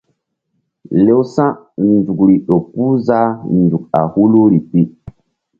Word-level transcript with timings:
Lewsa̧ 1.05 1.51
nzukri 1.89 2.35
ƴo 2.45 2.55
puh 2.71 2.93
zah 3.05 3.29
nzuk 3.59 3.83
a 3.97 3.99
huluri 4.11 4.59
pi. 4.69 4.81